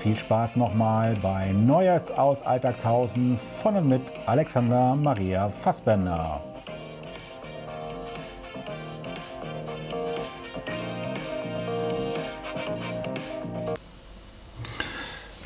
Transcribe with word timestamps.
viel 0.00 0.16
Spaß 0.16 0.56
nochmal 0.56 1.14
bei 1.20 1.52
Neues 1.52 2.10
aus 2.10 2.40
Alltagshausen 2.40 3.38
von 3.62 3.76
und 3.76 3.88
mit 3.88 4.00
Alexander 4.24 4.96
Maria 4.96 5.50
Fassbender. 5.50 6.40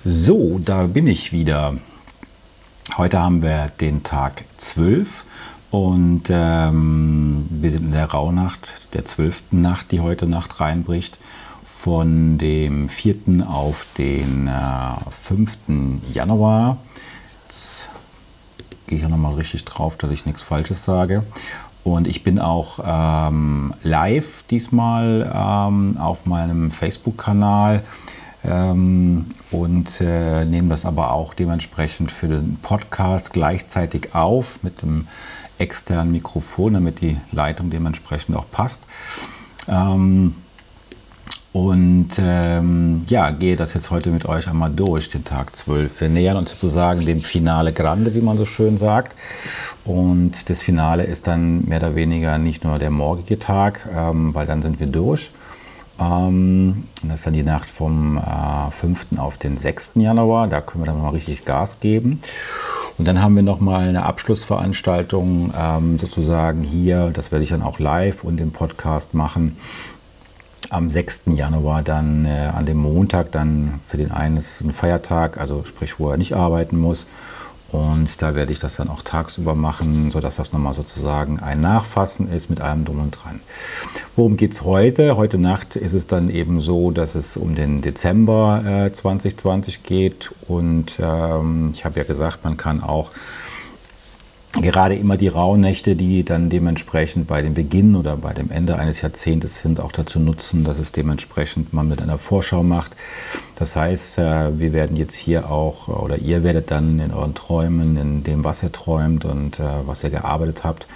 So, 0.05 0.61
da 0.61 0.87
bin 0.87 1.09
ich 1.09 1.33
wieder. 1.33 1.75
Heute 2.97 3.21
haben 3.21 3.43
wir 3.43 3.73
den 3.81 4.05
Tag 4.05 4.45
12 4.59 5.25
und 5.73 6.25
ähm, 6.31 7.47
wir 7.51 7.71
sind 7.71 7.87
in 7.87 7.93
der 7.93 8.07
Rauhnacht, 8.07 8.95
der 8.95 9.05
12. 9.05 9.43
Nacht, 9.51 9.91
die 9.91 9.99
heute 9.99 10.29
Nacht 10.29 10.61
reinbricht, 10.61 11.19
von 11.85 12.39
dem 12.39 12.89
4. 12.89 13.47
auf 13.47 13.87
den 13.99 14.49
äh, 14.49 15.11
5. 15.11 15.53
Januar. 16.15 16.79
Jetzt 17.45 17.91
gehe 18.87 18.97
ich 18.97 19.05
auch 19.05 19.11
nochmal 19.11 19.35
richtig 19.35 19.67
drauf, 19.67 19.99
dass 19.99 20.11
ich 20.11 20.25
nichts 20.25 20.41
Falsches 20.41 20.83
sage. 20.83 21.25
Und 21.85 22.09
ich 22.09 22.23
bin 22.23 22.39
auch 22.39 22.79
ähm, 22.83 23.75
live 23.83 24.45
diesmal 24.45 25.31
ähm, 25.31 25.99
auf 25.99 26.25
meinem 26.25 26.71
Facebook-Kanal 26.71 27.83
ähm, 28.47 29.27
und 29.51 30.01
äh, 30.01 30.47
nehmen 30.47 30.71
das 30.71 30.87
aber 30.87 31.13
auch 31.13 31.35
dementsprechend 31.35 32.11
für 32.11 32.29
den 32.29 32.57
Podcast 32.63 33.35
gleichzeitig 33.35 34.15
auf 34.15 34.59
mit 34.63 34.81
dem 34.81 35.07
externen 35.59 36.13
Mikrofon, 36.13 36.73
damit 36.73 37.03
die 37.03 37.19
Leitung 37.31 37.69
dementsprechend 37.69 38.39
auch 38.39 38.51
passt. 38.51 38.87
Ähm, 39.69 40.35
und 41.55 42.09
ähm, 42.19 43.05
ja, 43.07 43.31
gehe 43.31 43.55
das 43.55 43.75
jetzt 43.75 43.93
heute 43.93 44.11
mit 44.11 44.27
euch 44.27 44.49
einmal 44.49 44.73
durch, 44.73 45.09
den 45.09 45.23
Tag 45.23 45.55
12. 45.55 46.01
Wir 46.01 46.09
nähern 46.09 46.37
uns 46.37 46.51
sozusagen 46.51 47.07
dem 47.07 47.21
Finale 47.21 47.73
Grande, 47.73 48.13
wie 48.13 48.21
man 48.21 48.37
so 48.37 48.45
schön 48.45 48.77
sagt. 48.77 49.15
Und 49.85 50.51
das 50.51 50.63
Finale 50.63 51.05
ist 51.05 51.29
dann 51.29 51.65
mehr 51.67 51.79
oder 51.79 51.95
weniger 51.95 52.39
nicht 52.39 52.65
nur 52.65 52.81
der 52.81 52.91
morgige 52.91 53.39
Tag, 53.39 53.89
ähm, 53.97 54.35
weil 54.35 54.47
dann 54.47 54.63
sind 54.63 54.81
wir 54.81 54.89
durch, 54.89 55.31
ähm, 56.01 56.89
das 57.05 57.21
ist 57.21 57.27
dann 57.27 57.35
die 57.35 57.45
Nacht 57.45 57.71
vom 57.71 58.19
äh, 58.19 58.73
5. 58.73 59.19
auf 59.19 59.39
den 59.39 59.57
6. 59.57 59.93
Januar. 59.95 60.49
Da 60.49 60.61
können 60.61 60.83
wir 60.83 60.87
dann 60.87 61.01
mal 61.01 61.11
richtig 61.11 61.45
Gas 61.45 61.79
geben. 61.79 62.21
Und 62.99 63.07
dann 63.07 63.23
haben 63.23 63.37
wir 63.37 63.45
nochmal 63.45 63.89
eine 63.89 64.07
Abschlussveranstaltung 64.07 65.55
ähm, 65.57 66.01
sozusagen 66.01 66.63
hier. 66.63 67.13
Das 67.15 67.31
werde 67.31 67.45
ich 67.45 67.51
dann 67.51 67.63
auch 67.63 67.79
live 67.79 68.25
und 68.25 68.41
im 68.41 68.51
Podcast 68.51 69.15
machen. 69.15 69.57
Am 70.71 70.91
6. 70.91 71.25
Januar 71.27 71.83
dann 71.83 72.25
äh, 72.25 72.51
an 72.55 72.67
dem 72.67 72.79
Montag, 72.79 73.33
dann 73.33 73.81
für 73.87 73.97
den 73.97 74.11
einen 74.11 74.37
ist 74.37 74.49
es 74.49 74.61
ein 74.61 74.73
Feiertag, 74.73 75.39
also 75.39 75.65
sprich, 75.65 75.99
wo 75.99 76.11
er 76.11 76.17
nicht 76.17 76.35
arbeiten 76.35 76.79
muss. 76.79 77.07
Und 77.75 78.23
da 78.23 78.37
werde 78.37 78.53
ich 78.53 78.61
das 78.61 78.77
dann 78.77 78.89
auch 78.89 79.03
tagsüber 79.03 79.57
machen, 79.57 80.13
sodass 80.13 80.37
das 80.37 80.53
nochmal 80.53 80.75
sozusagen 80.75 81.41
ein 81.41 81.61
Nachfassen 81.61 82.31
ist 82.31 82.49
mit 82.49 82.61
allem 82.61 82.85
drum 82.85 83.01
und 83.01 83.11
dran. 83.11 83.41
Worum 84.15 84.37
geht 84.37 84.53
es 84.53 84.63
heute? 84.63 85.17
Heute 85.17 85.39
Nacht 85.39 85.75
ist 85.75 85.93
es 85.93 86.07
dann 86.07 86.31
eben 86.31 86.61
so, 86.61 86.93
dass 86.93 87.17
es 87.17 87.37
um 87.37 87.57
den 87.57 87.83
Dezember 87.83 88.87
äh, 88.87 88.93
2020 88.93 89.83
geht. 89.83 90.31
Und 90.47 91.01
ähm, 91.01 91.71
ich 91.75 91.85
habe 91.85 91.99
ja 91.99 92.05
gesagt, 92.05 92.45
man 92.45 92.57
kann 92.57 92.81
auch 92.81 93.11
gerade 94.61 94.95
immer 94.95 95.17
die 95.17 95.29
Rauhnächte, 95.29 95.97
die 95.97 96.25
dann 96.25 96.49
dementsprechend 96.49 97.27
bei 97.27 97.43
dem 97.43 97.55
Beginn 97.55 97.97
oder 97.97 98.17
bei 98.17 98.33
dem 98.33 98.51
Ende 98.51 98.77
eines 98.77 99.01
Jahrzehntes 99.01 99.59
sind, 99.59 99.81
auch 99.81 99.93
dazu 99.93 100.19
nutzen, 100.21 100.65
dass 100.65 100.79
es 100.79 100.93
dementsprechend 100.93 101.73
man 101.73 101.89
mit 101.89 102.01
einer 102.01 102.19
Vorschau 102.19 102.63
macht. 102.63 102.97
Das 103.57 103.77
heißt, 103.77 104.19
äh, 104.19 104.59
wir 104.59 104.73
werden 104.73 104.97
jetzt 104.97 105.15
hier 105.15 105.51
auch, 105.51 105.89
oder 105.89 106.19
ihr 106.19 106.45
werdet 106.45 106.71
dann 106.71 107.01
in 107.01 107.13
euren 107.13 107.35
Träumen, 107.35 107.97
in 107.97 108.25
dem, 108.25 108.45
was 108.45 108.63
ihr 108.63 108.73
träumt 108.73 109.25
und 109.25 109.59
äh, 109.59 109.65
was 109.87 110.05
ihr 110.05 110.11
gearbeitet 110.11 110.65
habt, 110.65 110.87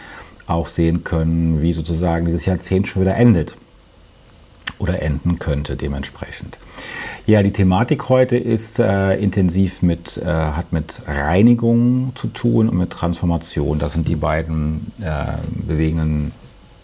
auch 0.47 0.69
sehen 0.69 1.05
können, 1.05 1.61
wie 1.61 1.73
sozusagen 1.73 2.27
dieses 2.27 2.47
Jahrzehnt 2.47 2.89
schon 2.89 3.03
wieder 3.03 3.17
endet 3.17 3.57
oder 4.79 5.03
enden 5.03 5.39
könnte 5.39 5.77
dementsprechend. 5.77 6.59
Ja, 7.27 7.43
die 7.43 7.53
Thematik 7.53 8.09
heute 8.09 8.37
ist 8.37 8.79
äh, 8.79 9.15
intensiv 9.17 9.83
mit, 9.83 10.17
äh, 10.17 10.25
hat 10.25 10.73
mit 10.73 11.03
Reinigung 11.06 12.12
zu 12.15 12.29
tun 12.29 12.69
und 12.69 12.79
mit 12.79 12.91
Transformation. 12.91 13.79
Das 13.79 13.93
sind 13.93 14.09
die 14.09 14.17
beiden 14.17 14.93
äh, 15.01 15.25
bewegenden 15.67 16.33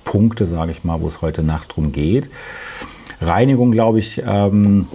Punkte, 0.05 0.47
sage 0.47 0.71
ich 0.71 0.84
mal, 0.84 1.00
wo 1.00 1.06
es 1.06 1.22
heute 1.22 1.43
Nacht 1.43 1.75
drum 1.75 1.93
geht. 1.93 2.28
Reinigung, 3.21 3.72
glaube 3.72 4.01
ich, 4.01 4.22
ähm, 4.27 4.87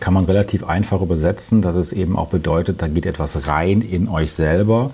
kann 0.00 0.12
man 0.12 0.24
relativ 0.24 0.64
einfach 0.64 1.00
übersetzen, 1.00 1.62
dass 1.62 1.76
es 1.76 1.92
eben 1.92 2.16
auch 2.16 2.28
bedeutet, 2.28 2.82
da 2.82 2.88
geht 2.88 3.06
etwas 3.06 3.46
rein 3.46 3.80
in 3.80 4.08
euch 4.08 4.32
selber. 4.32 4.90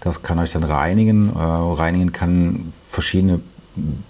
Das 0.00 0.22
kann 0.22 0.38
euch 0.38 0.50
dann 0.50 0.64
reinigen. 0.64 1.30
Äh, 1.34 1.38
reinigen 1.38 2.12
kann 2.12 2.72
verschiedene 2.88 3.40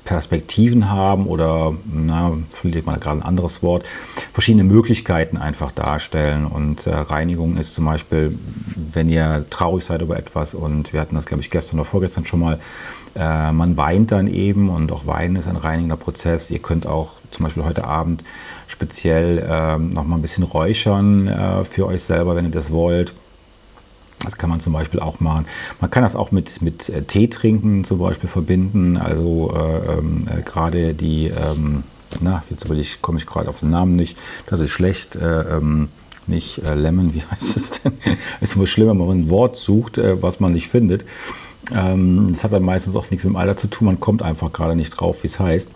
Perspektiven 0.04 0.91
haben 0.91 1.26
oder, 1.26 1.75
na, 1.91 2.32
vielleicht 2.52 2.86
mal 2.86 2.98
gerade 2.98 3.20
ein 3.20 3.22
anderes 3.22 3.62
Wort, 3.62 3.84
verschiedene 4.32 4.64
Möglichkeiten 4.64 5.38
einfach 5.38 5.72
darstellen. 5.72 6.47
Und 6.47 6.86
äh, 6.86 6.94
Reinigung 6.94 7.56
ist 7.56 7.75
zum 7.75 7.86
Beispiel, 7.86 8.38
wenn 8.92 9.08
ihr 9.08 9.47
traurig 9.50 9.84
seid 9.84 10.02
über 10.02 10.19
etwas 10.19 10.54
und 10.54 10.92
wir 10.92 11.00
hatten 11.00 11.14
das, 11.14 11.26
glaube 11.26 11.42
ich, 11.42 11.50
gestern 11.50 11.78
oder 11.80 11.88
vorgestern 11.88 12.26
schon 12.26 12.41
mal, 12.41 12.60
äh, 13.14 13.52
man 13.52 13.76
weint 13.76 14.12
dann 14.12 14.26
eben 14.26 14.69
und 14.69 14.92
auch 14.92 15.06
Weinen 15.06 15.36
ist 15.36 15.48
ein 15.48 15.56
reinigender 15.56 15.96
Prozess. 15.96 16.50
Ihr 16.50 16.58
könnt 16.58 16.86
auch 16.86 17.12
zum 17.31 17.44
Beispiel 17.44 17.64
heute 17.64 17.84
Abend 17.84 18.22
speziell 18.66 19.38
äh, 19.38 19.78
noch 19.78 20.04
mal 20.04 20.16
ein 20.16 20.22
bisschen 20.22 20.44
räuchern 20.44 21.26
äh, 21.26 21.64
für 21.64 21.86
euch 21.86 22.02
selber, 22.02 22.36
wenn 22.36 22.44
ihr 22.44 22.50
das 22.50 22.70
wollt 22.70 23.14
das 24.24 24.36
kann 24.36 24.50
man 24.50 24.60
zum 24.60 24.72
Beispiel 24.72 25.00
auch 25.00 25.20
machen. 25.20 25.46
Man 25.80 25.90
kann 25.90 26.02
das 26.02 26.16
auch 26.16 26.32
mit, 26.32 26.62
mit 26.62 26.88
äh, 26.88 27.02
Tee 27.02 27.28
trinken 27.28 27.84
zum 27.84 27.98
Beispiel 27.98 28.28
verbinden. 28.28 28.96
Also 28.96 29.52
äh, 29.54 29.98
ähm, 29.98 30.26
äh, 30.28 30.42
gerade 30.42 30.94
die, 30.94 31.26
ähm, 31.26 31.84
na, 32.20 32.42
jetzt 32.50 32.68
ich, 32.70 33.02
komme 33.02 33.18
ich 33.18 33.26
gerade 33.26 33.48
auf 33.48 33.60
den 33.60 33.70
Namen 33.70 33.96
nicht, 33.96 34.16
das 34.46 34.60
ist 34.60 34.70
schlecht. 34.70 35.16
Äh, 35.16 35.56
ähm, 35.56 35.88
nicht 36.26 36.58
äh, 36.64 36.74
Lemon, 36.74 37.14
wie 37.14 37.22
heißt 37.22 37.56
es 37.56 37.70
denn? 37.82 37.92
Es 38.40 38.50
ist 38.50 38.56
immer 38.56 38.66
schlimm, 38.66 38.88
wenn 38.88 38.99
man 38.99 39.10
ein 39.10 39.31
Wort 39.31 39.56
sucht, 39.56 39.99
äh, 39.99 40.22
was 40.22 40.40
man 40.40 40.52
nicht 40.52 40.69
findet. 40.69 41.04
Ähm, 41.72 42.28
das 42.31 42.44
hat 42.44 42.52
dann 42.52 42.62
meistens 42.62 42.96
auch 42.96 43.10
nichts 43.10 43.25
mit 43.25 43.32
dem 43.32 43.37
Alter 43.37 43.56
zu 43.56 43.69
tun. 43.69 43.87
Man 43.87 44.00
kommt 44.00 44.22
einfach 44.22 44.52
gerade 44.52 44.76
nicht 44.76 44.90
drauf, 44.90 45.22
wie 45.22 45.28
es 45.28 45.38
heißt. 45.38 45.70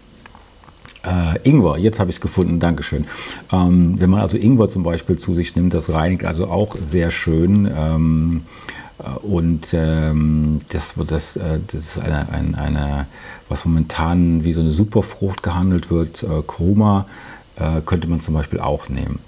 Äh, 1.05 1.49
Ingwer, 1.49 1.79
jetzt 1.79 2.01
habe 2.01 2.11
ich 2.11 2.17
es 2.17 2.21
gefunden, 2.21 2.61
Dankeschön. 2.61 3.07
Ähm, 3.53 4.01
wenn 4.01 4.11
man 4.11 4.21
also 4.21 4.37
Ingwer 4.37 4.69
zum 4.69 4.83
Beispiel 4.83 5.17
zu 5.17 5.35
sich 5.35 5.55
nimmt, 5.55 5.75
das 5.75 5.91
reinigt 5.91 6.25
also 6.25 6.49
auch 6.49 6.77
sehr 6.83 7.11
schön. 7.11 7.71
Ähm, 7.75 8.43
äh, 8.99 9.19
und 9.21 9.69
ähm, 9.73 10.61
das, 10.71 10.95
das, 11.07 11.37
äh, 11.37 11.61
das 11.67 11.81
ist 11.81 11.99
eine, 11.99 12.29
eine, 12.31 12.59
eine, 12.59 13.07
was 13.49 13.65
momentan 13.65 14.45
wie 14.45 14.53
so 14.53 14.61
eine 14.61 14.71
Superfrucht 14.71 15.43
gehandelt 15.43 15.91
wird, 15.91 16.23
äh, 16.23 16.43
Kuruma, 16.47 17.07
äh, 17.57 17.81
könnte 17.85 18.09
man 18.09 18.21
zum 18.21 18.35
Beispiel 18.35 18.61
auch 18.61 18.89
nehmen. 18.89 19.21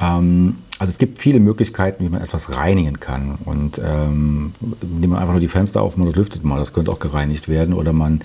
Ähm, 0.00 0.56
also 0.78 0.90
es 0.90 0.98
gibt 0.98 1.20
viele 1.20 1.40
Möglichkeiten, 1.40 2.04
wie 2.04 2.08
man 2.08 2.20
etwas 2.20 2.54
reinigen 2.54 3.00
kann. 3.00 3.38
Und 3.44 3.80
ähm, 3.82 4.52
indem 4.82 5.10
man 5.10 5.20
einfach 5.20 5.32
nur 5.32 5.40
die 5.40 5.48
Fenster 5.48 5.80
aufmacht 5.80 6.08
und 6.08 6.16
lüftet 6.16 6.44
mal, 6.44 6.58
das 6.58 6.72
könnte 6.72 6.90
auch 6.92 6.98
gereinigt 6.98 7.48
werden. 7.48 7.72
Oder 7.72 7.92
man 7.92 8.20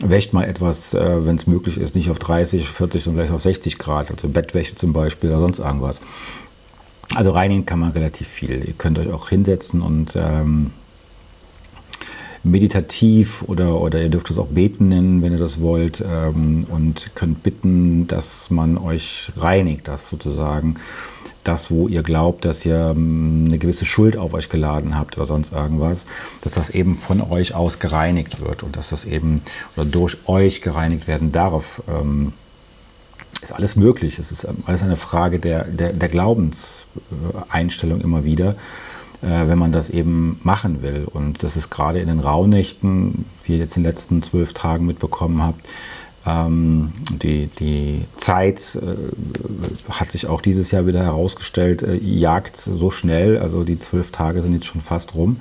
wäscht 0.00 0.32
mal 0.32 0.44
etwas, 0.44 0.94
äh, 0.94 1.26
wenn 1.26 1.36
es 1.36 1.46
möglich 1.46 1.78
ist, 1.78 1.94
nicht 1.94 2.10
auf 2.10 2.18
30, 2.18 2.68
40, 2.68 3.02
sondern 3.02 3.20
vielleicht 3.20 3.34
auf 3.34 3.42
60 3.42 3.78
Grad, 3.78 4.10
also 4.10 4.28
Bettwäsche 4.28 4.74
zum 4.74 4.92
Beispiel 4.92 5.30
oder 5.30 5.40
sonst 5.40 5.58
irgendwas. 5.58 6.00
Also 7.14 7.30
reinigen 7.30 7.66
kann 7.66 7.80
man 7.80 7.92
relativ 7.92 8.28
viel. 8.28 8.64
Ihr 8.66 8.74
könnt 8.76 8.98
euch 8.98 9.10
auch 9.10 9.28
hinsetzen 9.30 9.80
und 9.80 10.14
ähm, 10.14 10.72
meditativ 12.50 13.42
oder, 13.46 13.80
oder 13.80 14.00
ihr 14.02 14.08
dürft 14.08 14.30
es 14.30 14.38
auch 14.38 14.46
beten 14.46 14.88
nennen, 14.88 15.22
wenn 15.22 15.32
ihr 15.32 15.38
das 15.38 15.60
wollt, 15.60 16.00
ähm, 16.00 16.66
und 16.68 17.10
könnt 17.14 17.42
bitten, 17.42 18.06
dass 18.08 18.50
man 18.50 18.78
euch 18.78 19.32
reinigt, 19.36 19.88
das 19.88 20.08
sozusagen 20.08 20.76
das, 21.44 21.70
wo 21.70 21.88
ihr 21.88 22.02
glaubt, 22.02 22.44
dass 22.44 22.66
ihr 22.66 22.92
ähm, 22.94 23.46
eine 23.48 23.58
gewisse 23.58 23.86
Schuld 23.86 24.16
auf 24.16 24.34
euch 24.34 24.48
geladen 24.48 24.96
habt 24.96 25.16
oder 25.16 25.26
sonst 25.26 25.52
irgendwas, 25.52 26.06
dass 26.42 26.52
das 26.52 26.70
eben 26.70 26.96
von 26.98 27.22
euch 27.22 27.54
aus 27.54 27.78
gereinigt 27.78 28.40
wird 28.40 28.62
und 28.62 28.76
dass 28.76 28.90
das 28.90 29.04
eben 29.04 29.42
oder 29.76 29.86
durch 29.86 30.18
euch 30.26 30.60
gereinigt 30.60 31.08
werden 31.08 31.32
darf. 31.32 31.82
Ähm, 31.88 32.32
ist 33.40 33.52
alles 33.52 33.76
möglich. 33.76 34.18
Es 34.18 34.32
ist 34.32 34.48
alles 34.66 34.82
eine 34.82 34.96
Frage 34.96 35.38
der, 35.38 35.64
der, 35.64 35.92
der 35.92 36.08
Glaubenseinstellung 36.08 38.00
immer 38.00 38.24
wieder, 38.24 38.56
wenn 39.20 39.58
man 39.58 39.72
das 39.72 39.90
eben 39.90 40.40
machen 40.44 40.82
will. 40.82 41.06
Und 41.10 41.42
das 41.42 41.56
ist 41.56 41.70
gerade 41.70 41.98
in 41.98 42.06
den 42.06 42.20
Rauhnächten, 42.20 43.24
wie 43.44 43.54
ihr 43.54 43.58
jetzt 43.58 43.76
in 43.76 43.82
den 43.82 43.90
letzten 43.90 44.22
zwölf 44.22 44.52
Tagen 44.52 44.86
mitbekommen 44.86 45.42
habt, 45.42 45.66
ähm, 46.28 46.92
die, 47.10 47.46
die 47.46 48.04
Zeit 48.16 48.78
äh, 48.82 49.92
hat 49.92 50.10
sich 50.12 50.26
auch 50.26 50.40
dieses 50.40 50.70
Jahr 50.70 50.86
wieder 50.86 51.02
herausgestellt, 51.02 51.82
äh, 51.82 51.96
jagt 51.96 52.56
so 52.56 52.90
schnell. 52.90 53.38
Also 53.38 53.64
die 53.64 53.78
zwölf 53.78 54.10
Tage 54.10 54.42
sind 54.42 54.52
jetzt 54.52 54.66
schon 54.66 54.80
fast 54.80 55.14
rum. 55.14 55.40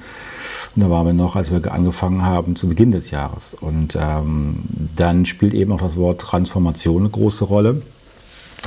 Und 0.75 0.81
da 0.81 0.89
waren 0.89 1.06
wir 1.06 1.13
noch, 1.13 1.35
als 1.35 1.51
wir 1.51 1.71
angefangen 1.71 2.24
haben, 2.24 2.56
zu 2.56 2.68
Beginn 2.68 2.91
des 2.91 3.12
Jahres. 3.12 3.56
Und 3.59 3.97
ähm, 4.00 4.59
dann 4.95 5.25
spielt 5.25 5.53
eben 5.53 5.71
auch 5.71 5.81
das 5.81 5.97
Wort 5.97 6.21
Transformation 6.21 7.01
eine 7.01 7.09
große 7.09 7.45
Rolle. 7.45 7.81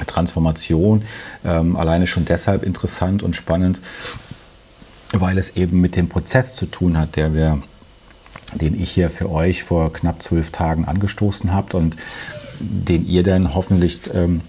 Transformation 0.07 1.03
ähm, 1.45 1.77
alleine 1.77 2.07
schon 2.07 2.25
deshalb 2.25 2.63
interessant 2.63 3.23
und 3.23 3.35
spannend, 3.35 3.81
weil 5.13 5.39
es 5.39 5.57
eben 5.57 5.81
mit 5.81 5.97
dem 5.97 6.09
Prozess 6.09 6.55
zu 6.57 6.67
tun 6.67 6.97
hat, 6.97 7.17
der 7.17 7.35
wir 7.35 7.61
den 8.55 8.81
ich 8.81 8.91
hier 8.91 9.11
für 9.11 9.31
euch 9.31 9.63
vor 9.63 9.93
knapp 9.93 10.23
zwölf 10.23 10.51
Tagen 10.51 10.85
angestoßen 10.85 11.53
habt 11.53 11.75
und 11.75 11.97
den 12.59 13.07
ihr 13.07 13.23
dann 13.23 13.55
hoffentlich 13.55 14.01
ähm, 14.13 14.43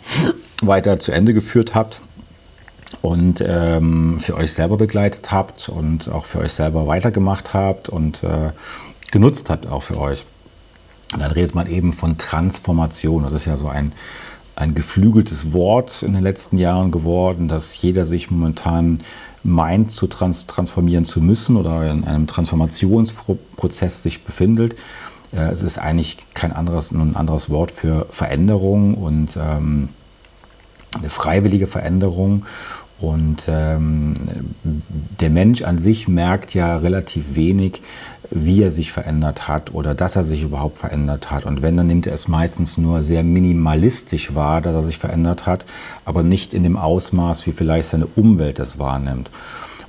weiter 0.61 0.99
zu 0.99 1.11
Ende 1.11 1.33
geführt 1.33 1.75
habt 1.75 2.01
und 3.01 3.43
ähm, 3.45 4.19
für 4.19 4.35
euch 4.35 4.53
selber 4.53 4.77
begleitet 4.77 5.31
habt 5.31 5.69
und 5.69 6.09
auch 6.09 6.25
für 6.25 6.39
euch 6.39 6.53
selber 6.53 6.87
weitergemacht 6.87 7.53
habt 7.53 7.89
und 7.89 8.23
äh, 8.23 8.51
genutzt 9.11 9.49
habt 9.49 9.67
auch 9.67 9.83
für 9.83 9.99
euch. 9.99 10.25
Dann 11.17 11.31
redet 11.31 11.55
man 11.55 11.67
eben 11.67 11.93
von 11.93 12.17
Transformation. 12.17 13.23
Das 13.23 13.33
ist 13.33 13.45
ja 13.45 13.57
so 13.57 13.67
ein, 13.67 13.91
ein 14.55 14.75
geflügeltes 14.75 15.53
Wort 15.53 16.03
in 16.03 16.13
den 16.13 16.23
letzten 16.23 16.57
Jahren 16.57 16.91
geworden, 16.91 17.47
dass 17.47 17.81
jeder 17.81 18.05
sich 18.05 18.31
momentan 18.31 19.01
meint, 19.43 19.91
zu 19.91 20.07
trans 20.07 20.47
transformieren 20.47 21.05
zu 21.05 21.21
müssen 21.21 21.55
oder 21.55 21.89
in 21.89 22.03
einem 22.03 22.27
Transformationsprozess 22.27 24.03
sich 24.03 24.23
befindet. 24.23 24.75
Äh, 25.33 25.49
es 25.51 25.63
ist 25.63 25.79
eigentlich 25.79 26.17
kein 26.33 26.51
anderes, 26.51 26.91
ein 26.91 27.15
anderes 27.15 27.49
Wort 27.49 27.71
für 27.71 28.05
Veränderung 28.11 28.93
und 28.95 29.37
ähm, 29.37 29.89
eine 30.97 31.09
freiwillige 31.09 31.67
Veränderung. 31.67 32.45
Und 33.01 33.47
ähm, 33.47 34.15
der 35.19 35.31
Mensch 35.31 35.63
an 35.63 35.79
sich 35.79 36.07
merkt 36.07 36.53
ja 36.53 36.77
relativ 36.77 37.35
wenig, 37.35 37.81
wie 38.29 38.61
er 38.61 38.71
sich 38.71 38.91
verändert 38.91 39.47
hat 39.47 39.73
oder 39.73 39.95
dass 39.95 40.15
er 40.15 40.23
sich 40.23 40.43
überhaupt 40.43 40.77
verändert 40.77 41.31
hat. 41.31 41.45
Und 41.45 41.63
wenn, 41.63 41.75
dann 41.75 41.87
nimmt 41.87 42.05
er 42.05 42.13
es 42.13 42.27
meistens 42.27 42.77
nur 42.77 43.01
sehr 43.01 43.23
minimalistisch 43.23 44.35
wahr, 44.35 44.61
dass 44.61 44.75
er 44.75 44.83
sich 44.83 44.99
verändert 44.99 45.47
hat, 45.47 45.65
aber 46.05 46.21
nicht 46.21 46.53
in 46.53 46.63
dem 46.63 46.77
Ausmaß, 46.77 47.47
wie 47.47 47.51
vielleicht 47.51 47.89
seine 47.89 48.05
Umwelt 48.05 48.59
es 48.59 48.77
wahrnimmt. 48.77 49.31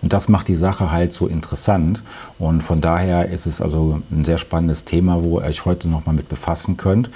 Und 0.00 0.12
das 0.12 0.28
macht 0.28 0.48
die 0.48 0.56
Sache 0.56 0.90
halt 0.90 1.12
so 1.12 1.28
interessant. 1.28 2.02
Und 2.38 2.62
von 2.62 2.80
daher 2.80 3.28
ist 3.28 3.46
es 3.46 3.60
also 3.60 4.02
ein 4.10 4.24
sehr 4.24 4.38
spannendes 4.38 4.84
Thema, 4.84 5.22
wo 5.22 5.38
ihr 5.38 5.44
euch 5.44 5.64
heute 5.64 5.88
nochmal 5.88 6.16
mit 6.16 6.28
befassen 6.28 6.76
könnt. 6.76 7.08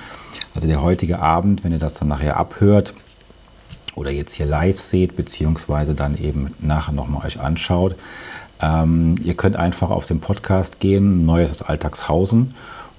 Also 0.54 0.69
der 0.69 0.82
heutige 0.82 1.19
Abend, 1.19 1.64
wenn 1.64 1.72
ihr 1.72 1.78
das 1.78 1.94
dann 1.94 2.08
nachher 2.08 2.37
abhört, 2.37 2.94
oder 3.96 4.10
jetzt 4.12 4.34
hier 4.34 4.46
live 4.46 4.78
seht, 4.78 5.16
beziehungsweise 5.16 5.94
dann 5.94 6.16
eben 6.16 6.54
nachher 6.60 6.93
nochmal 6.93 7.26
euch 7.26 7.40
anschaut. 7.40 7.96
Ähm, 8.62 9.16
ihr 9.25 9.34
könnt 9.34 9.56
einfach 9.56 9.90
auf 9.90 10.06
den 10.06 10.20
Podcast 10.20 10.78
gehen, 10.78 11.26
Neues 11.26 11.62
Alltagshausen 11.62 12.54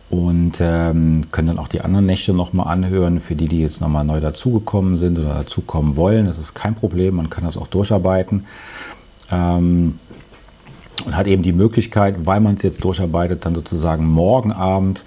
und 0.10 0.58
ähm, 0.60 1.26
könnt 1.32 1.50
dann 1.50 1.60
auch 1.60 1.68
die 1.68 1.82
anderen 1.82 2.06
Nächte 2.06 2.34
nochmal 2.34 2.68
anhören, 2.68 3.20
für 3.20 3.36
die, 3.36 3.48
die 3.48 3.62
jetzt 3.62 3.80
nochmal 3.80 4.04
neu 4.04 4.20
dazugekommen 4.20 4.98
sind 4.98 5.18
oder 5.18 5.36
dazukommen 5.36 5.96
wollen. 5.96 6.26
Das 6.26 6.38
ist 6.38 6.54
kein 6.54 6.76
Problem, 6.76 7.16
man 7.16 7.30
kann 7.30 7.46
das 7.46 7.58
auch 7.58 7.68
durcharbeiten. 7.68 8.46
Ähm, 9.32 10.00
und 11.06 11.16
hat 11.16 11.28
eben 11.28 11.44
die 11.44 11.54
Möglichkeit, 11.54 12.26
weil 12.26 12.40
man 12.40 12.56
es 12.56 12.64
jetzt 12.64 12.84
durcharbeitet, 12.84 13.46
dann 13.46 13.54
sozusagen 13.54 14.06
morgen 14.06 14.52
Abend 14.52 15.04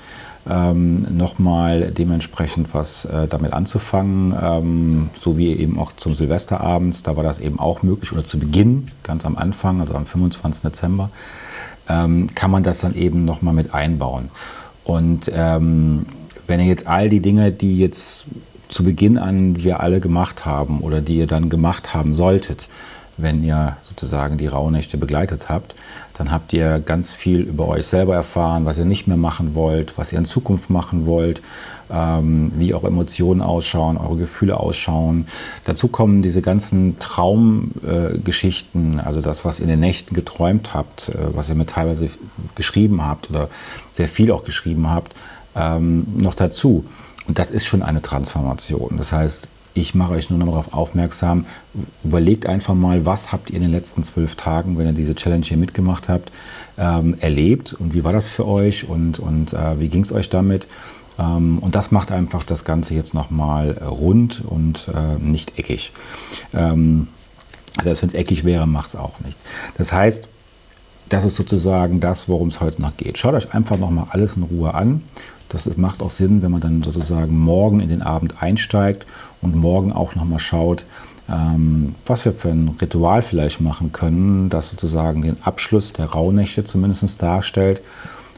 ähm, 0.49 1.17
nochmal 1.17 1.91
dementsprechend 1.91 2.73
was 2.73 3.05
äh, 3.05 3.29
damit 3.29 3.53
anzufangen, 3.53 4.35
ähm, 4.41 5.11
so 5.15 5.37
wie 5.37 5.53
eben 5.53 5.79
auch 5.79 5.93
zum 5.97 6.15
Silvesterabend, 6.15 7.07
da 7.07 7.17
war 7.17 7.25
das 7.25 7.39
eben 7.39 7.59
auch 7.59 7.83
möglich 7.83 8.13
oder 8.13 8.25
zu 8.25 8.39
Beginn, 8.39 8.87
ganz 9.03 9.27
am 9.27 9.37
Anfang, 9.37 9.81
also 9.81 9.95
am 9.95 10.07
25. 10.07 10.63
Dezember, 10.63 11.11
ähm, 11.89 12.35
kann 12.35 12.51
man 12.51 12.63
das 12.63 12.81
dann 12.81 12.95
eben 12.95 13.25
nochmal 13.25 13.55
mit 13.55 13.75
einbauen. 13.75 14.29
Und 14.85 15.31
ähm, 15.35 16.07
wenn 16.47 16.61
ihr 16.61 16.67
jetzt 16.67 16.87
all 16.87 17.09
die 17.09 17.21
Dinge, 17.21 17.53
die 17.53 17.79
jetzt 17.79 18.25
zu 18.69 18.85
Beginn 18.85 19.19
an 19.19 19.63
wir 19.63 19.81
alle 19.81 20.01
gemacht 20.01 20.47
haben 20.47 20.81
oder 20.81 21.01
die 21.01 21.19
ihr 21.19 21.27
dann 21.27 21.51
gemacht 21.51 21.93
haben 21.93 22.15
solltet, 22.15 22.69
wenn 23.17 23.43
ihr 23.45 23.77
sozusagen 23.89 24.39
die 24.39 24.47
Rauhnächte 24.47 24.97
begleitet 24.97 25.49
habt, 25.49 25.75
dann 26.21 26.31
habt 26.31 26.53
ihr 26.53 26.79
ganz 26.81 27.15
viel 27.15 27.41
über 27.41 27.67
euch 27.67 27.87
selber 27.87 28.15
erfahren, 28.15 28.67
was 28.67 28.77
ihr 28.77 28.85
nicht 28.85 29.07
mehr 29.07 29.17
machen 29.17 29.55
wollt, 29.55 29.97
was 29.97 30.13
ihr 30.13 30.19
in 30.19 30.27
Zukunft 30.27 30.69
machen 30.69 31.07
wollt, 31.07 31.41
ähm, 31.91 32.53
wie 32.57 32.75
eure 32.75 32.89
Emotionen 32.89 33.41
ausschauen, 33.41 33.97
eure 33.97 34.19
Gefühle 34.19 34.61
ausschauen. 34.61 35.27
Dazu 35.65 35.89
kommen 35.89 36.21
diese 36.21 36.43
ganzen 36.43 36.99
Traumgeschichten, 36.99 38.99
äh, 38.99 39.03
also 39.03 39.23
das, 39.23 39.47
was 39.47 39.61
ihr 39.61 39.65
in 39.65 39.71
den 39.71 39.81
Nächten 39.81 40.15
geträumt 40.15 40.75
habt, 40.75 41.09
äh, 41.09 41.35
was 41.35 41.49
ihr 41.49 41.55
mir 41.55 41.65
teilweise 41.65 42.11
geschrieben 42.55 43.03
habt 43.03 43.31
oder 43.31 43.49
sehr 43.93 44.09
viel 44.09 44.31
auch 44.31 44.45
geschrieben 44.45 44.91
habt, 44.91 45.15
ähm, 45.57 46.05
noch 46.19 46.35
dazu. 46.35 46.85
Und 47.31 47.39
das 47.39 47.53
ist 47.53 47.65
schon 47.65 47.85
eine 47.85 48.03
Transformation. 48.03 48.97
Das 48.97 49.13
heißt, 49.13 49.47
ich 49.75 49.95
mache 49.95 50.15
euch 50.15 50.31
nur 50.31 50.41
noch 50.41 50.47
darauf 50.47 50.75
aufmerksam, 50.75 51.47
überlegt 52.03 52.47
einfach 52.47 52.75
mal, 52.75 53.07
was 53.07 53.31
habt 53.31 53.51
ihr 53.51 53.57
in 53.59 53.63
den 53.63 53.71
letzten 53.71 54.03
zwölf 54.03 54.35
Tagen, 54.35 54.77
wenn 54.77 54.87
ihr 54.87 54.93
diese 54.93 55.15
Challenge 55.15 55.47
hier 55.47 55.57
mitgemacht 55.57 56.09
habt, 56.09 56.33
ähm, 56.77 57.15
erlebt 57.21 57.73
und 57.73 57.95
wie 57.95 58.03
war 58.03 58.13
das 58.13 58.29
für 58.29 58.49
euch 58.49 58.89
und, 58.89 59.21
und 59.21 59.53
äh, 59.53 59.79
wie 59.79 59.87
ging 59.87 60.03
es 60.03 60.11
euch 60.11 60.29
damit? 60.29 60.67
Ähm, 61.21 61.61
und 61.61 61.77
das 61.77 61.93
macht 61.93 62.11
einfach 62.11 62.43
das 62.43 62.65
Ganze 62.65 62.95
jetzt 62.95 63.15
nochmal 63.15 63.79
rund 63.79 64.43
und 64.45 64.89
äh, 64.93 65.23
nicht 65.25 65.57
eckig. 65.57 65.93
Ähm, 66.53 67.07
selbst 67.81 68.03
wenn 68.03 68.09
es 68.09 68.15
eckig 68.17 68.45
wäre, 68.45 68.67
macht 68.67 68.89
es 68.89 68.97
auch 68.97 69.21
nicht. 69.21 69.39
Das 69.79 69.93
heißt, 69.93 70.27
das 71.11 71.25
ist 71.25 71.37
sozusagen 71.37 72.01
das, 72.01 72.29
worum 72.29 72.49
es 72.49 72.61
heute 72.61 72.81
noch 72.81 72.97
geht. 72.97 73.19
Schaut 73.19 73.35
euch 73.35 73.55
einfach 73.55 73.77
nochmal 73.77 74.07
alles 74.11 74.37
in 74.37 74.45
Ruhe 74.45 74.75
an 74.75 75.03
das 75.51 75.77
macht 75.77 76.01
auch 76.01 76.11
Sinn, 76.11 76.43
wenn 76.43 76.53
man 76.53 76.61
dann 76.61 76.83
sozusagen 76.83 77.37
morgen 77.37 77.81
in 77.81 77.89
den 77.89 78.03
Abend 78.03 78.41
einsteigt 78.41 79.05
und 79.43 79.57
morgen 79.57 79.93
auch 79.93 80.15
nochmal 80.15 80.39
schaut, 80.39 80.85
ähm, 81.29 81.97
was 82.07 82.25
wir 82.25 82.33
für 82.33 82.51
ein 82.51 82.77
Ritual 82.81 83.21
vielleicht 83.23 83.61
machen 83.61 83.93
können, 83.93 84.49
das 84.49 84.71
sozusagen 84.71 85.23
den 85.23 85.37
Abschluss 85.43 85.93
der 85.93 86.07
Rauhnächte 86.07 86.65
zumindest 86.65 87.21
darstellt. 87.21 87.83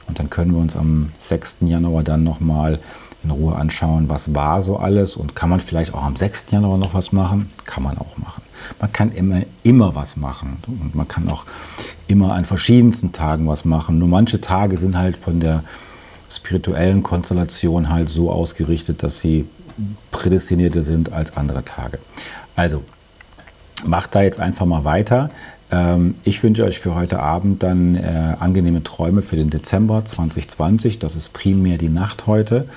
Und 0.09 0.19
dann 0.19 0.31
können 0.31 0.53
wir 0.53 0.61
uns 0.61 0.75
am 0.75 1.13
6. 1.21 1.59
Januar 1.61 2.03
dann 2.03 2.25
nochmal 2.25 2.79
in 3.23 3.31
Ruhe 3.31 3.55
anschauen, 3.57 4.09
was 4.09 4.35
war 4.35 4.63
so 4.63 4.79
alles 4.79 5.15
und 5.15 5.37
kann 5.37 5.51
man 5.51 5.61
vielleicht 5.61 5.95
auch 5.95 6.03
am 6.03 6.17
6. 6.17 6.47
Januar 6.51 6.79
noch 6.79 6.95
was 6.95 7.13
machen? 7.13 7.51
Kann 7.67 7.83
man 7.83 7.99
auch 7.99 8.17
machen. 8.17 8.43
Man 8.81 8.93
kann 8.93 9.13
immer, 9.13 9.43
immer 9.63 9.95
was 9.95 10.17
machen 10.17 10.57
und 10.67 10.95
man 10.95 11.07
kann 11.07 11.29
auch 11.29 11.45
immer 12.13 12.35
an 12.35 12.45
verschiedensten 12.45 13.13
Tagen 13.13 13.47
was 13.47 13.65
machen. 13.65 13.99
Nur 13.99 14.09
manche 14.09 14.41
Tage 14.41 14.77
sind 14.77 14.97
halt 14.97 15.17
von 15.17 15.41
der 15.41 15.65
spirituellen 16.31 17.03
Konstellation 17.03 17.89
halt 17.91 18.09
so 18.09 18.31
ausgerichtet, 18.31 19.03
dass 19.03 19.21
sie 19.21 19.47
prädestinierter 20.11 20.83
sind 20.83 21.13
als 21.13 21.37
andere 21.37 21.65
Tage. 21.65 21.99
Also, 22.55 22.83
macht 23.85 24.15
da 24.15 24.23
jetzt 24.23 24.39
einfach 24.39 24.67
mal 24.67 24.85
weiter. 24.85 25.31
Ähm, 25.71 26.15
ich 26.25 26.43
wünsche 26.43 26.65
euch 26.65 26.79
für 26.79 26.95
heute 26.95 27.21
Abend 27.21 27.63
dann 27.63 27.97
äh, 27.97 28.37
angenehme 28.39 28.83
Träume 28.83 29.23
für 29.23 29.37
den 29.37 29.51
Dezember 29.51 30.05
2020. 30.05 30.99
Das 30.99 31.17
ist 31.17 31.33
primär 31.33 31.79
die 31.79 31.89
Nacht 31.89 32.27
heute. 32.27 32.69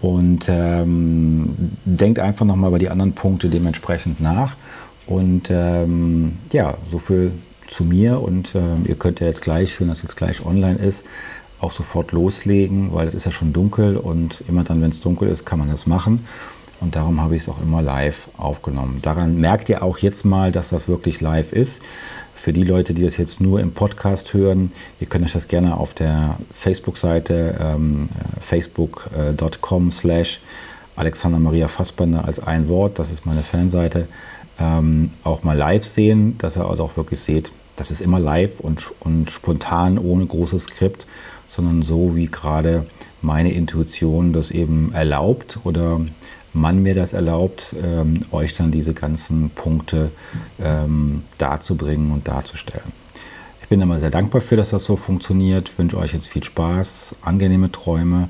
Und 0.00 0.46
ähm, 0.48 1.54
denkt 1.84 2.20
einfach 2.20 2.46
nochmal 2.46 2.68
über 2.68 2.78
die 2.78 2.88
anderen 2.88 3.12
Punkte 3.12 3.50
dementsprechend 3.50 4.20
nach. 4.20 4.56
Und 5.06 5.50
ähm, 5.50 6.38
ja, 6.52 6.74
so 6.90 6.98
viel 6.98 7.32
zu 7.70 7.84
mir. 7.84 8.20
Und 8.20 8.54
äh, 8.54 8.60
ihr 8.84 8.96
könnt 8.96 9.20
ja 9.20 9.26
jetzt 9.26 9.42
gleich, 9.42 9.80
wenn 9.80 9.88
das 9.88 10.02
jetzt 10.02 10.16
gleich 10.16 10.44
online 10.44 10.78
ist, 10.78 11.04
auch 11.60 11.72
sofort 11.72 12.12
loslegen, 12.12 12.92
weil 12.92 13.06
es 13.06 13.14
ist 13.14 13.24
ja 13.26 13.32
schon 13.32 13.52
dunkel 13.52 13.96
und 13.96 14.42
immer 14.48 14.64
dann, 14.64 14.80
wenn 14.82 14.90
es 14.90 15.00
dunkel 15.00 15.28
ist, 15.28 15.44
kann 15.44 15.58
man 15.58 15.70
das 15.70 15.86
machen. 15.86 16.26
und 16.80 16.96
darum 16.96 17.20
habe 17.20 17.36
ich 17.36 17.42
es 17.42 17.48
auch 17.50 17.60
immer 17.60 17.82
live 17.82 18.28
aufgenommen. 18.38 19.00
Daran 19.02 19.38
merkt 19.38 19.68
ihr 19.68 19.82
auch 19.82 19.98
jetzt 19.98 20.24
mal, 20.24 20.50
dass 20.50 20.70
das 20.70 20.88
wirklich 20.88 21.20
live 21.20 21.52
ist. 21.52 21.82
Für 22.34 22.54
die 22.54 22.64
Leute, 22.64 22.94
die 22.94 23.02
das 23.02 23.18
jetzt 23.18 23.38
nur 23.38 23.60
im 23.60 23.72
Podcast 23.72 24.32
hören, 24.32 24.72
ihr 24.98 25.06
könnt 25.06 25.26
euch 25.26 25.32
das 25.34 25.46
gerne 25.46 25.76
auf 25.76 25.92
der 25.92 26.38
Facebook-Seite 26.54 27.56
ähm, 27.60 28.08
facebook.com 28.40 29.90
slash 29.90 30.40
Alexander 30.96 31.38
Maria 31.38 31.68
Fassbender 31.68 32.24
als 32.24 32.40
ein 32.40 32.68
Wort, 32.68 32.98
das 32.98 33.10
ist 33.10 33.26
meine 33.26 33.42
Fanseite, 33.42 34.08
ähm, 34.58 35.10
auch 35.22 35.42
mal 35.42 35.56
live 35.56 35.86
sehen, 35.86 36.38
dass 36.38 36.56
ihr 36.56 36.64
also 36.64 36.84
auch 36.84 36.96
wirklich 36.96 37.20
seht, 37.20 37.52
das 37.80 37.90
ist 37.90 38.02
immer 38.02 38.20
live 38.20 38.60
und, 38.60 38.92
und 39.00 39.30
spontan, 39.30 39.96
ohne 39.96 40.26
großes 40.26 40.64
Skript, 40.64 41.06
sondern 41.48 41.80
so, 41.80 42.14
wie 42.14 42.26
gerade 42.26 42.84
meine 43.22 43.52
Intuition 43.52 44.34
das 44.34 44.50
eben 44.50 44.92
erlaubt 44.92 45.58
oder 45.64 46.02
man 46.52 46.82
mir 46.82 46.94
das 46.94 47.14
erlaubt, 47.14 47.74
ähm, 47.82 48.26
euch 48.32 48.52
dann 48.54 48.70
diese 48.70 48.92
ganzen 48.92 49.48
Punkte 49.48 50.10
ähm, 50.62 51.22
darzubringen 51.38 52.12
und 52.12 52.28
darzustellen. 52.28 52.92
Ich 53.62 53.68
bin 53.68 53.80
immer 53.80 53.98
sehr 53.98 54.10
dankbar 54.10 54.42
für, 54.42 54.56
dass 54.56 54.70
das 54.70 54.84
so 54.84 54.96
funktioniert. 54.96 55.70
Ich 55.70 55.78
wünsche 55.78 55.96
euch 55.96 56.12
jetzt 56.12 56.28
viel 56.28 56.44
Spaß, 56.44 57.14
angenehme 57.22 57.72
Träume 57.72 58.28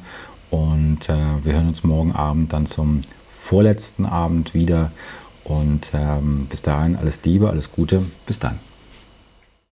und 0.50 1.09
äh, 1.09 1.16
wir 1.42 1.54
hören 1.54 1.69
uns 1.69 1.83
morgen 1.83 2.12
Abend 2.12 2.52
dann 2.52 2.66
zum 2.66 3.02
vorletzten 3.28 4.07
Abend 4.07 4.54
wieder. 4.54 4.92
Und 5.42 5.90
ähm, 5.92 6.47
bis 6.49 6.62
dahin 6.62 6.95
alles 6.95 7.25
Liebe, 7.25 7.50
alles 7.50 7.73
Gute. 7.73 8.02
Bis 8.26 8.38
dann. 8.38 8.61